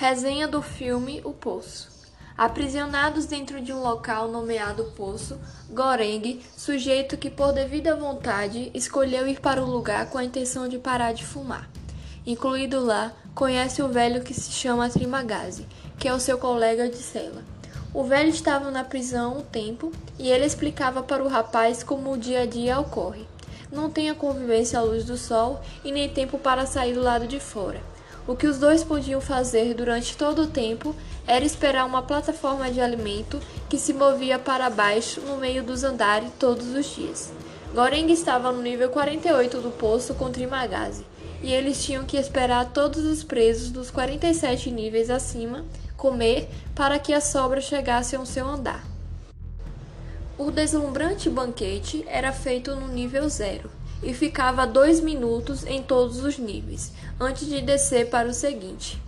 [0.00, 1.90] Resenha do filme O Poço.
[2.34, 5.38] Aprisionados dentro de um local nomeado Poço,
[5.68, 10.78] Goreng, sujeito que por devida vontade escolheu ir para o lugar com a intenção de
[10.78, 11.68] parar de fumar.
[12.26, 15.66] Incluído lá, conhece o velho que se chama Trimagazi,
[15.98, 17.44] que é o seu colega de cela.
[17.92, 22.18] O velho estava na prisão um tempo e ele explicava para o rapaz como o
[22.18, 23.28] dia a dia ocorre.
[23.70, 27.26] Não tem a convivência à luz do sol e nem tempo para sair do lado
[27.26, 27.82] de fora.
[28.30, 30.94] O que os dois podiam fazer durante todo o tempo
[31.26, 36.30] era esperar uma plataforma de alimento que se movia para baixo no meio dos andares
[36.38, 37.32] todos os dias.
[37.74, 41.04] Goreng estava no nível 48 do poço com Trimagazi,
[41.42, 45.64] e eles tinham que esperar todos os presos dos 47 níveis acima
[45.96, 48.84] comer para que a sobra chegasse ao seu andar.
[50.38, 56.38] O deslumbrante banquete era feito no nível zero e ficava dois minutos em todos os
[56.38, 59.00] níveis, antes de descer para o seguinte.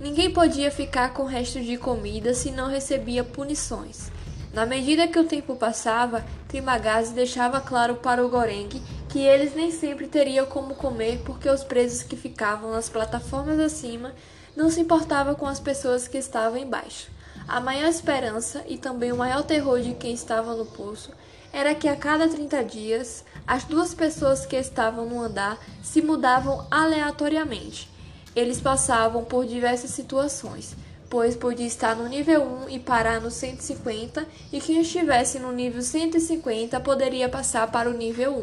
[0.00, 4.10] Ninguém podia ficar com resto de comida se não recebia punições.
[4.52, 8.68] Na medida que o tempo passava, Trimagazi deixava claro para o Goreng
[9.08, 14.12] que eles nem sempre teriam como comer porque os presos que ficavam nas plataformas acima
[14.56, 17.10] não se importavam com as pessoas que estavam embaixo.
[17.48, 21.10] A maior esperança e também o maior terror de quem estava no poço
[21.52, 26.66] era que a cada 30 dias as duas pessoas que estavam no andar se mudavam
[26.70, 27.88] aleatoriamente.
[28.34, 30.74] Eles passavam por diversas situações,
[31.10, 35.82] pois podia estar no nível 1 e parar no 150, e quem estivesse no nível
[35.82, 38.34] 150 poderia passar para o nível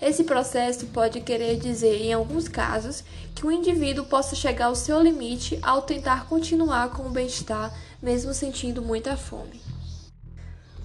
[0.00, 0.06] 1.
[0.06, 3.02] Esse processo pode querer dizer, em alguns casos,
[3.34, 8.32] que o indivíduo possa chegar ao seu limite ao tentar continuar com o bem-estar, mesmo
[8.32, 9.65] sentindo muita fome.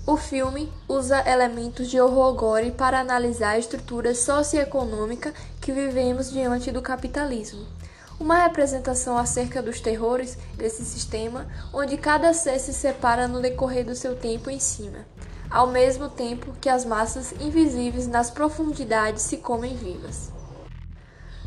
[0.06, 6.72] O filme usa elementos de horror gore para analisar a estrutura socioeconômica que vivemos diante
[6.72, 7.68] do capitalismo.
[8.20, 13.96] Uma representação acerca dos terrores desse sistema, onde cada ser se separa no decorrer do
[13.96, 15.06] seu tempo em cima,
[15.52, 20.32] ao mesmo tempo que as massas invisíveis nas profundidades se comem vivas.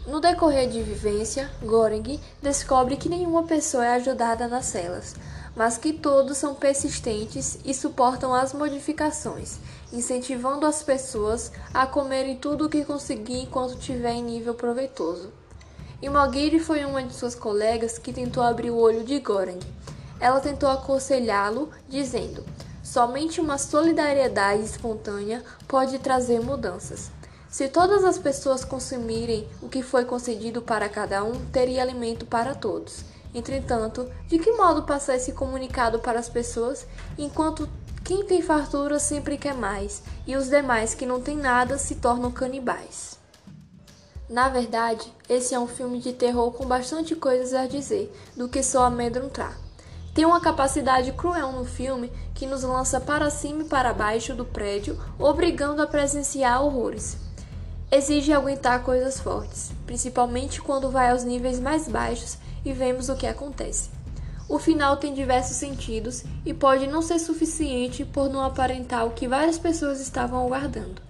[0.07, 5.15] No decorrer de vivência, Goreng descobre que nenhuma pessoa é ajudada nas celas,
[5.57, 9.59] mas que todos são persistentes e suportam as modificações,
[9.93, 15.33] incentivando as pessoas a comerem tudo o que conseguir enquanto tiver em nível proveitoso.
[16.03, 19.61] Imogiri foi uma de suas colegas que tentou abrir o olho de Goreng.
[20.21, 22.45] Ela tentou aconselhá-lo, dizendo:
[22.83, 27.11] somente uma solidariedade espontânea pode trazer mudanças.
[27.49, 32.55] Se todas as pessoas consumirem o que foi concedido para cada um, teria alimento para
[32.55, 33.05] todos.
[33.35, 36.87] Entretanto, de que modo passar esse comunicado para as pessoas
[37.19, 37.69] enquanto
[38.05, 42.31] quem tem fartura sempre quer mais e os demais que não têm nada se tornam
[42.31, 43.19] canibais?
[44.29, 48.63] Na verdade, esse é um filme de terror com bastante coisas a dizer do que
[48.63, 49.59] só amedrontar.
[50.15, 54.45] Tem uma capacidade cruel no filme que nos lança para cima e para baixo do
[54.45, 57.17] prédio, obrigando a presenciar horrores.
[57.91, 63.27] Exige aguentar coisas fortes, principalmente quando vai aos níveis mais baixos e vemos o que
[63.27, 63.91] acontece.
[64.49, 69.27] O final tem diversos sentidos e pode não ser suficiente por não aparentar o que
[69.27, 71.03] várias pessoas estavam aguardando.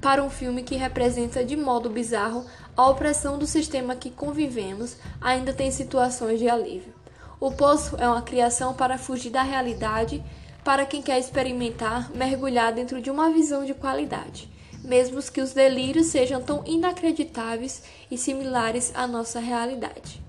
[0.00, 2.46] Para um filme que representa de modo bizarro
[2.76, 6.94] a opressão do sistema que convivemos, ainda tem situações de alívio.
[7.40, 10.24] O Poço é uma criação para fugir da realidade
[10.64, 14.50] para quem quer experimentar mergulhar dentro de uma visão de qualidade,
[14.84, 20.27] mesmo que os delírios sejam tão inacreditáveis e similares à nossa realidade.